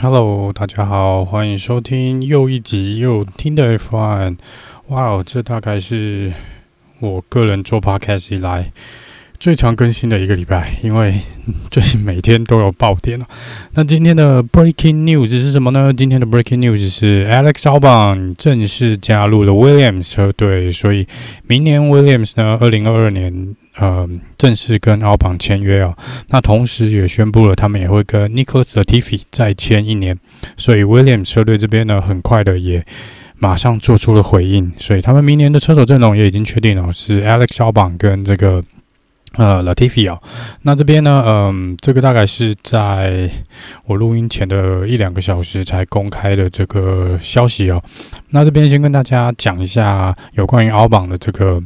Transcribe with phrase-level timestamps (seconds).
[0.00, 4.38] Hello，大家好，欢迎收听又一集又听的 F One。
[4.86, 6.32] 哇哦，这大概是
[7.00, 8.72] 我个人做 Podcast 以来
[9.40, 11.14] 最常更新的一个礼拜，因为
[11.70, 13.26] 最近每天都有爆点了。
[13.74, 15.92] 那今天的 Breaking News 是什么呢？
[15.92, 21.06] 今天的 Breaking News 是 Alex Albon 正式加入了 Williams 车队，所以
[21.46, 23.56] 明年 Williams 呢，二零二二年。
[23.80, 25.96] 呃，正式跟 Albon 签约哦。
[26.30, 30.18] 那同时也宣布了，他们也会跟 Nicholas Latifi 再签一年。
[30.56, 32.84] 所以 Williams 车队这边呢，很快的也
[33.36, 34.72] 马上做出了回应。
[34.78, 38.60] 所以他们明年的车手阵容也已经确定了，是 Alex Albon 跟这个
[39.38, 40.20] 呃 Latifi 哦。
[40.60, 43.30] 那这边呢，嗯、这个大概是在
[43.86, 47.82] 我录音前的一两个小时才公开的这个消息哦。
[48.32, 51.62] 那这边先跟大家讲一下有关于奥邦的这个。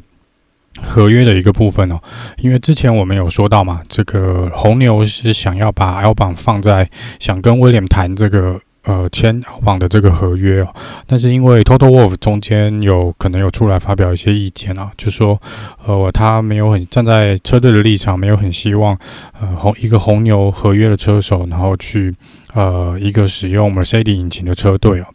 [0.81, 2.01] 合约的一个部分哦，
[2.39, 6.89] 因为之前我们有说到嘛，这个红牛是想要把 L 榜放在
[7.21, 10.69] 想跟威廉谈这个呃签阿邦的这个合约哦，
[11.07, 15.41] 但是因为 Total Wolf 中间有可能有出来发表一些意见啊，就说
[15.87, 18.99] 呃他没有很站在车队的立场，没有很希望
[19.41, 22.15] 呃红一个红牛合约的车手，然后去
[22.55, 25.07] 呃一个使用 Mercedes 引擎的车队哦，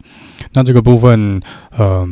[0.54, 1.40] 那这个部分
[1.76, 1.78] 嗯。
[1.78, 2.08] 呃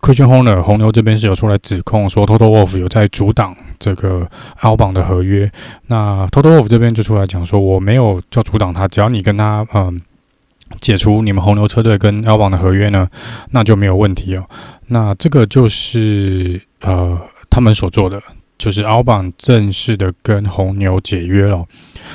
[0.00, 4.28] Christian Horner 红牛这边是有出来指控说 Total Wolf 有在阻挡这个
[4.60, 5.50] Albon 的合约。
[5.86, 9.98] 那 Total Wolff 这边就出来讲说，我没有叫阻挡他，只要你跟他嗯
[10.80, 13.08] 解除你们红牛车队跟 Albon 的合约呢，
[13.50, 14.44] 那就没有问题哦。
[14.88, 17.18] 那这个就是呃
[17.50, 18.22] 他们所做的。
[18.56, 21.66] 就是 Albon 正式的跟红牛解约了，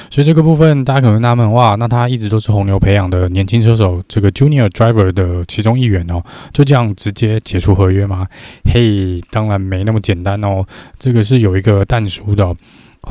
[0.10, 6.24] 所以这个部分大家可能纳闷哇，那他一直都是红牛培养的年轻车手，这个 Junior Driver 的其中一员哦，
[6.54, 8.26] 就这样直接解除合约吗？
[8.74, 10.66] 嘿，当然没那么简单哦，
[10.98, 12.56] 这个是有一个但书的。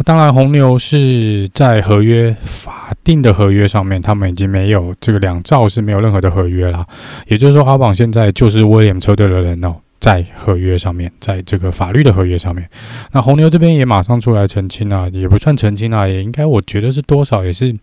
[0.05, 6.87] 当然，红牛是在合约法定的合约上面，他们已经没有这个两兆是没有任何的合约啦，
[7.27, 9.77] 也就是说，Albon 现在就是威廉车队的人哦。
[10.01, 12.71] 在合约上面，在这个法律的合约上面，
[13.11, 17.77] 那红牛这边也马上出来澄清啊，也不算澄清啊，也应该我觉得是多少也是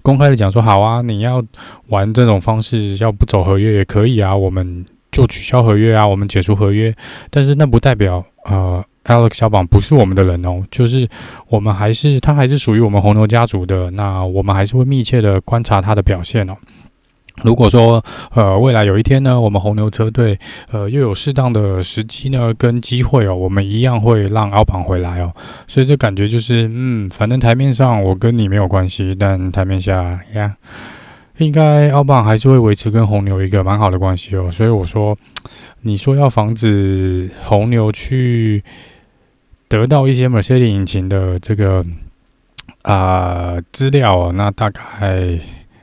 [0.00, 1.44] 公开的讲说，好啊，你要
[1.88, 4.82] 玩这种方式，要不走合约也可以啊，我们
[5.12, 6.92] 就取消合约啊，我们解除合约，
[7.28, 11.08] 但是那不代表呃，Alex 小榜不是我们的人哦，就是
[11.48, 16.54] 我们还是他还是属于我们红牛家族的，那我们还是会密切的观察他的表现哦。
[17.44, 18.04] 如果说
[18.34, 20.36] 呃未来有一天呢，我们红牛车队
[20.72, 25.32] 呃又有适当的时机呢跟机会哦，我们一样会让奥邦回来哦。
[25.68, 30.52] 所以这感觉就是嗯，反正台面上我跟你没有关系，但台面下呀，
[31.36, 34.50] 应该奥邦还是会维持跟红牛一个蛮好的关系哦。
[34.50, 35.16] 所以我说，
[35.82, 38.64] 你说要防止红牛去
[39.68, 41.84] 得到一些 Mercedes 引擎的这个
[42.82, 45.38] 啊资料哦，那大概。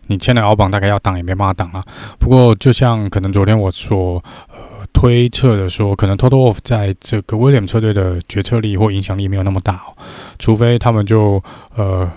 [0.07, 1.83] 你签了敖榜，大概要挡也没办法挡啊。
[2.19, 9.97] 不过，就像可能昨天我所呃推测的说，可能 Toto Wolff 在这个威廉车队的决策力或影响力没有那么大哦。
[10.37, 11.43] 除非他们就
[11.75, 12.07] 呃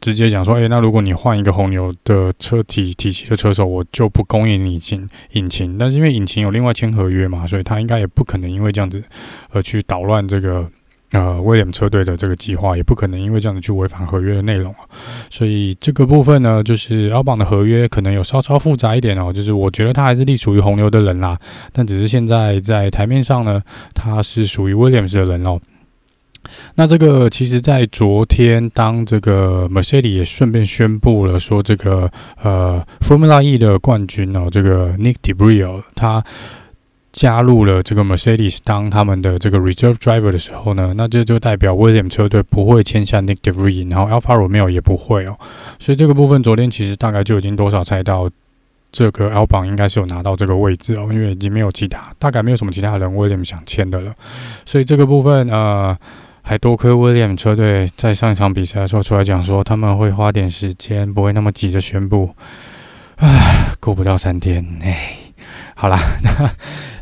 [0.00, 5.76] 直接讲说，诶，那如果你换一个红牛的车体体系的车手，我就不供应你引引擎。
[5.78, 9.02] 但是因为引擎有另外签合约嘛，所以他应该也不可能因为这样子
[9.50, 10.68] 而去捣乱这个。
[11.10, 14.80] 呃，威廉车队的这个计划也不可能因为这样子去违反合约的内容啊，
[15.30, 21.38] 所以这个部分呢，就是奥邦的合约可能有稍稍复杂一点哦，就是我觉得他还是隶属于红牛的人啦，
[21.72, 23.62] 但只是现在在台面上呢，
[23.94, 25.60] 他是属于威廉斯的人哦。
[26.74, 32.10] 那这个其实，在昨天，当这个 Mercedes 也顺便宣布了说，这个
[32.42, 36.24] 呃 Formula E 的冠军哦，这个 Nick De Brio 他。
[37.16, 45.38] 加入了这个 Mercedes 当他们的这个 Reserve Driver 的时候呢，那这就代表 William 车队不会签下 Nick De Vries，然后 Alfa Romeo 也不会哦。
[45.78, 48.28] 所以这个部分昨天其实大概就已经多少猜到，
[48.90, 54.12] 这个 Albon 应该是有拿到这个位置哦，因为已经没有其他，大概没有什么其他人 William 想签的了。
[54.66, 55.96] 所以这个部分呃，
[56.46, 62.34] 还多亏 William 车队在上一场比赛的时候出来讲说，他们会花点时间，不会那么急着宣布。
[63.16, 65.14] 唉，过不到三天，唉。
[65.76, 66.50] 好啦， 那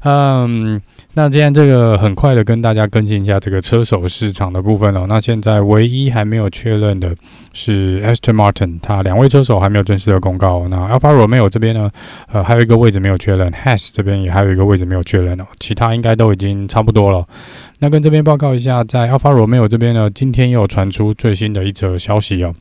[0.05, 0.81] 嗯，
[1.15, 5.05] 那今天这个很快的跟大家更新一下这个车手市场的部分哦。
[5.09, 7.15] 那现在唯一还没有确认的
[7.53, 10.67] 是 Aston Martin，他两位车手还没有正式的公告。
[10.69, 11.91] 那 Alfa Romeo 这边呢，
[12.33, 15.45] 呃，还有一个位置没有确认，Haas 这边也还有一个位置没有确认哦。
[15.61, 17.27] 其他应该都已经差不多了。
[17.83, 22.55] 那跟这边报告一下，在 Alfa Romeo 这边呢，今天又传出最新的一则消息哦。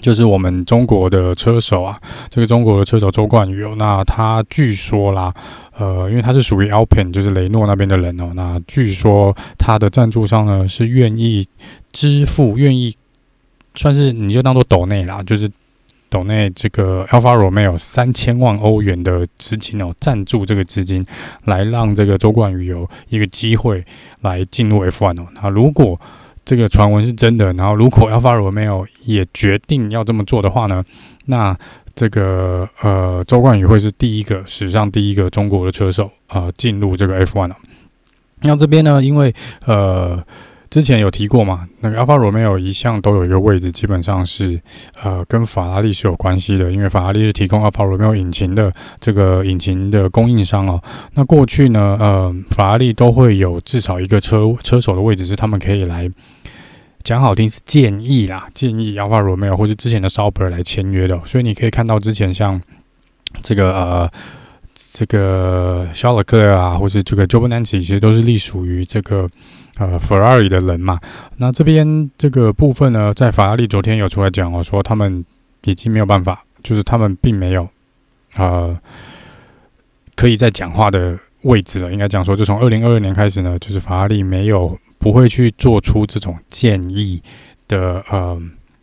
[0.00, 1.96] 就是我们中国的车手啊，
[2.30, 5.32] 这个中国的车手周冠宇哦，那他据说啦，
[5.78, 11.46] 呃，因为他是属于 Alpine，就是雷诺那边的人哦，那据说他的赞助商呢是愿意
[11.92, 12.92] 支付，愿意
[13.76, 15.48] 算是你就当做抖内啦，就是
[16.10, 21.06] 斗内这个 Alpha Romeo 三千万欧元的资金哦，赞助这个资金，
[21.44, 23.84] 来让这个周冠宇有一个机会
[24.20, 25.28] 来进入 F1 哦。
[25.40, 25.98] 那如果
[26.44, 30.84] 这个传闻是真的，然后如果 Alpha Romeo 也决定要这么做的话呢，
[31.26, 31.56] 那
[31.94, 37.56] 这个呃周冠宇会是第一个史上第一个中国的车手啊、进入这个 F1 哦。
[38.42, 39.34] 那这边呢，因为
[39.64, 40.22] 呃。
[40.70, 44.60] 之前有提过嘛，那个 Alfa Romeo 一向都有一个位置，基本上是
[45.02, 50.80] 呃跟法拉利是有关系的，因为法拉利是提供 Alfa Romeo 引擎的这个引擎的供应商哦。
[51.14, 56.08] 那过去呢，呃，法拉利都会有至少一个车车手的位置是他们可以来
[57.02, 61.20] 讲好听是建议啦，建议 Alfa Romeo 或是之前的 Sauber 来签约的。
[61.26, 62.62] 所以你可以看到之前像
[63.42, 64.10] 这个呃
[64.92, 69.28] 这个肖勒克啊，或是这个 Joe Bernardi 其实都是隶属于这个。
[69.78, 71.00] 呃，法拉利的人嘛，
[71.38, 75.24] 那这边这个部分呢，在法拉利昨天有出来讲哦，说他们
[75.64, 77.66] 已经没有办法，就是他们并没有
[78.34, 78.78] 呃
[80.16, 81.90] 可以再讲话的位置了。
[81.90, 87.22] 应该讲说，就从二零二二年开始呢，就是法拉利没有不会去做出这种建议
[87.66, 88.38] 的呃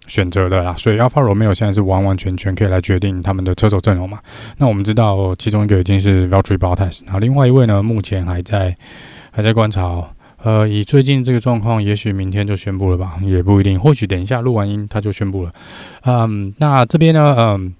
[0.07, 0.73] 选择的啦。
[0.77, 4.19] 所以 Alpha Romeo 现在是完完全全可以来决定他们的车手阵容嘛。
[4.57, 8.75] 那我们知道，其中一个已经是 Valtteri Bottas，那另外一位呢，目前还在
[9.31, 10.07] 还在观察哦。
[10.43, 13.79] 呃，以最近这个状况，也许明天就宣布了吧，也不一定。
[13.79, 15.51] 或许等一下录完音他就宣布了。
[16.05, 17.73] 嗯，那这边呢，嗯，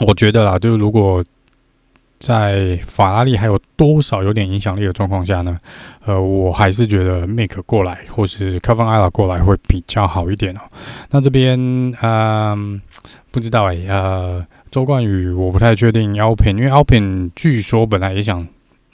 [0.00, 1.24] 我觉得啦，就是如果
[2.24, 5.58] 在法拉利还有多少有点影响力的状况下呢，
[6.06, 10.60] 呃，我还是觉得 Make 过来或是 Kevin Ayala 过来会比较好一点哦。
[11.10, 11.58] 那这边，
[12.00, 12.80] 嗯，
[13.30, 18.48] 不知道哎、欸，呃，周冠宇我不太确定 Alpine，因为 Alpine 据说本来也想。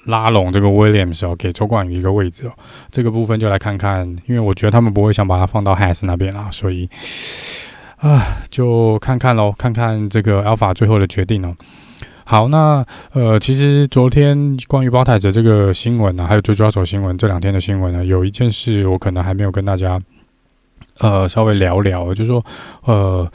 [0.06, 2.52] 拉拢这个 Williams 哦，给周冠宇一个位置哦，
[2.90, 6.88] 这个部分就来看看，因为我觉得他们不会想把它放到 Haas 那边啦，所以
[7.98, 11.54] 啊，就看看喽，看看这个 Alpha 最后的决定哦。
[12.30, 20.00] 好，那呃，其实昨天关于包太子这个新闻呢、还有追抓手新闻这两天的新闻呢，有一件事我可能还没有跟大家
[20.98, 22.40] 呃稍微聊聊，就是说
[22.84, 23.28] 呃，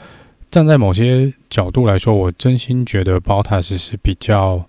[0.50, 4.64] 站在某些角度来说，我真心觉得包太子是比较。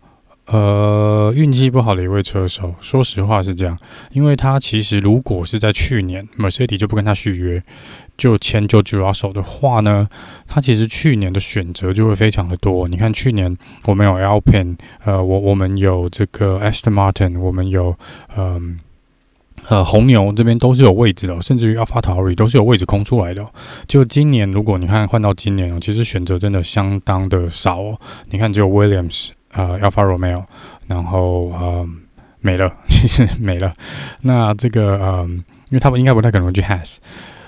[0.48, 3.78] 呃，运气不好的一位车手，说实话是这样，
[4.12, 7.62] 因为他其实如果是在去年，Mercedes 就不跟他续约，
[8.18, 10.08] 就签 George Russell 的话呢，
[10.48, 12.88] 他其实去年的选择就会非常的多。
[12.88, 17.94] 你看去年我们有 Alpine，呃，我我们有这个 Aston Martin，我们有
[18.38, 18.80] 嗯
[19.68, 23.46] 呃，呃红牛这边都是有位置的，甚至于 AlphaTauri 都是有位置空出来的。
[23.86, 28.00] 就今年，如果你看换到今年哦，其实选择真的相当的少哦。
[28.30, 29.32] 你看只有 Williams。
[29.58, 30.44] 呃，Alfa Romeo，
[30.88, 31.86] 然后呃
[32.40, 33.74] 没了， 其实没了。
[34.22, 36.98] 那这个呃，因为他们应该不太可能去 has，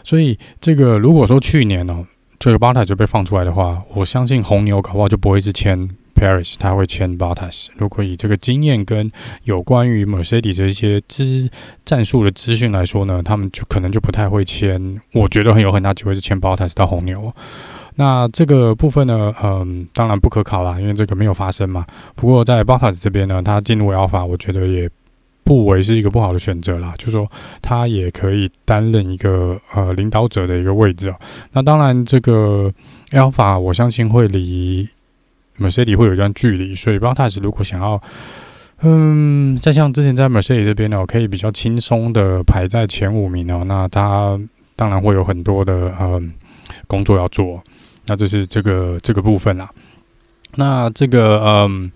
[0.04, 2.06] 所以这个如果说去年哦，
[2.40, 7.68] 这个 botas 就被放出来的话，我相信红牛搞不好就不会是签 Paris，他会签 botas。
[7.78, 9.10] 如果以这个经验跟
[9.44, 11.50] 有关于 Mercedes 这一些资
[11.86, 15.00] 战术的资讯来说呢，他们就可能就不太会签。
[15.14, 17.34] 我觉得很有很大机会是签 Bottas 到红牛。
[17.96, 21.86] 那这个部分呢，嗯，当然不可考啦，因为这个没有发生嘛。
[22.16, 24.90] 不过在 Bottas 这边呢，他进入 Alpha，我觉得也
[25.44, 26.94] 不为是一个不好的选择啦。
[26.98, 27.30] 就是说，
[27.62, 31.16] 他也可以担任一个呃领导者的一个位置哦。
[31.52, 32.72] 那当然，这个
[33.12, 34.88] Alpha 我相信会离
[35.60, 38.02] Mercedes 会有一段距离，所以 Bottas 如果想要，
[38.82, 44.40] 嗯，再像之前在 Mercedes 这边呢，我可以比较轻松的排在前五名哦，那他
[44.78, 46.32] 当然会有很多的嗯
[46.88, 47.62] 工作要做。
[48.10, 49.70] 那就是这个这个部分啦。
[50.56, 51.90] 那这个嗯，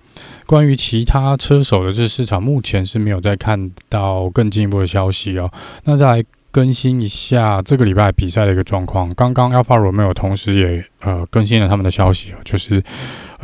[0.46, 5.52] 关于其他车手的这市场，目前是没有再看到更进一步的消息哦。
[5.84, 6.26] 那再来。
[6.54, 9.12] 更新一下这个礼拜比赛的一个状况。
[9.16, 12.80] 刚刚 Alpha Romeo 同时也呃更新了他们的消息，就是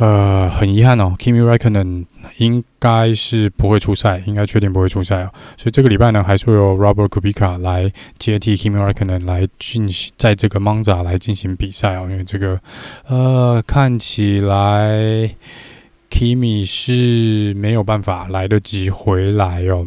[0.00, 2.06] 呃很遗憾哦，Kimi Räikkönen
[2.38, 5.30] 应该是不会出赛，应该确定不会出赛哦。
[5.58, 12.08] 所以这个礼拜呢，还是会有 Robert Kubica 来接替 Kimi Räikkönen 来进行在这个 Monza 来进行比赛哦。
[12.10, 12.58] 因为这个
[13.06, 15.30] 呃看起来
[16.10, 19.86] Kimi 是没有办法来得及回来哦。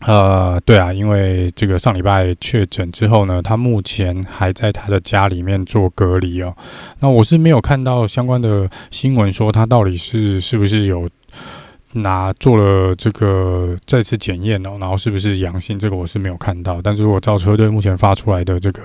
[0.00, 6.54] 呃，对啊，因为这个上礼拜确诊之后呢，他目前还在他的家里面做隔离哦。
[7.00, 11.08] 那我是没有看到相关的新闻说他到底是是不是有。
[11.92, 15.78] 那做了这个再次检验哦，然后是不是阳性？
[15.78, 16.82] 这个我是没有看到。
[16.82, 18.82] 但是如果照车队目前发出来的这个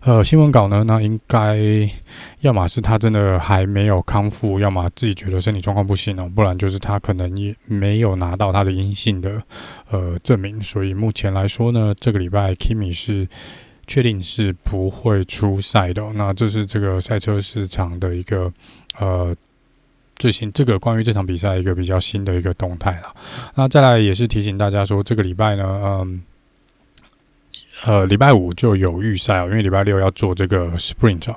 [0.00, 1.58] 呃新闻稿呢，那应该
[2.40, 9.42] 要么是他真的还没有康复，要么自己觉得身体状况不行哦，不然就是他可能也没有拿到他的阴性的
[9.90, 10.58] 呃证明。
[10.62, 13.28] 所以目前来说呢，这个礼拜 Kimi 是
[13.86, 16.02] 确定是不会出赛的。
[16.14, 18.50] 那这是这个赛车市场的一个
[18.98, 19.36] 呃
[20.18, 23.14] 最新这个关于这场比赛一个比较新的一个动态了。
[23.54, 26.22] 那再来也是提醒大家说，这个礼拜呢，嗯。
[27.84, 31.36] 呃，礼拜五就有预赛哦，因为礼拜六要做这个 sprint 哦，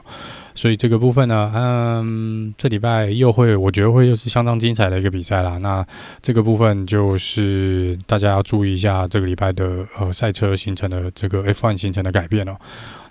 [0.55, 5.59] 所以这个部分呢，嗯，这礼拜又会，我觉得会又是相当精彩的一个比赛啦。
[5.59, 5.85] 那
[6.19, 12.57] 这个部分就是大家要注意一下这个礼拜的呃赛车行程的这个 F1 行程的改变哦。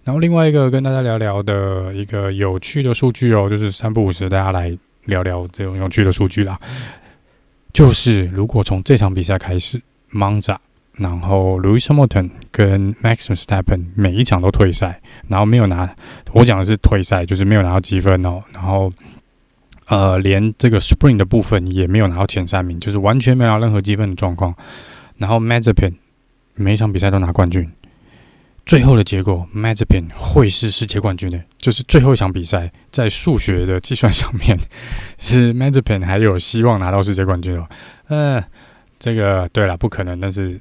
[0.03, 6.59] 然后另外一个跟大家聊聊的一个有趣的数据哦，就是三不五时大家来聊聊这种有趣的数据啦。
[7.73, 9.81] 就是如果从这场比赛开始
[10.13, 10.57] ，Monza。
[10.97, 15.89] 然后，Lewis Hamilton 跟 Max Verstappen 每一场都退赛，然后没有拿，
[16.35, 18.43] 我讲的是退赛，就是没有拿到积分哦。
[18.53, 18.93] 然后，
[19.87, 24.55] 呃，连这个 Spring 的部分也没有拿到前三名，就是完全没有拿任何积分的状况。
[25.17, 25.95] 然后，Mazepin
[26.55, 27.67] 每一场比赛都拿冠军，
[28.71, 34.57] 最后的结果，Mazepin 会是世界冠军的，就是最后一场比赛，在数学的计算上面，
[35.19, 37.67] 是 Mazepin 还有希望拿到世界冠军哦。
[38.11, 38.41] 嗯、
[38.97, 40.61] 这个对了，不可能，但是。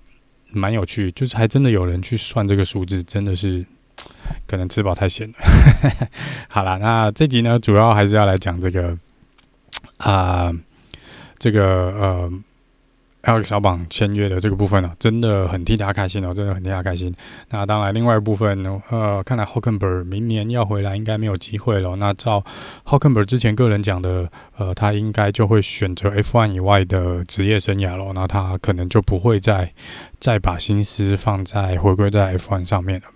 [0.52, 3.64] 蛮有趣，就是还真的有人去算这个数字，真的是
[4.48, 5.36] 可能吃饱太闲了。
[6.50, 8.98] 好了，那这集呢，主要还是要来讲这个
[9.98, 10.52] 啊、
[11.38, 11.62] 这个
[11.92, 12.32] 呃。
[13.24, 17.14] Alex 小榜签约的这个部分呢、啊，真的很替他开心哦，真的很替他开心。
[17.50, 21.98] 那当然，另外一部分呢，呃，看来 h o c k e n b e r g 明年要回来应该没有机会了。
[21.98, 22.40] 那照
[22.84, 28.14] h o c k e n b e r g 之前个人讲的，呃，他应该就会选择 F1 以外的职业生涯了。
[28.14, 29.74] 那他可能就不会再
[30.20, 33.08] 再把心思放在回归在 F1 上面了。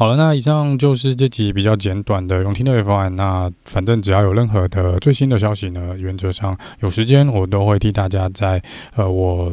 [0.00, 3.14] 好了，那以上就是这集比较简短的用听的方案。
[3.16, 8.62] 那反正只要有任何的最新的消息呢，原则上有时间我都会替大家在
[8.94, 9.52] 呃我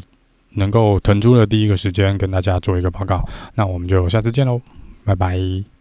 [0.52, 3.28] 能够腾出的第一个时间跟大家做一个报告。
[3.56, 4.62] 那我们就下次见喽，
[5.04, 5.77] 拜拜。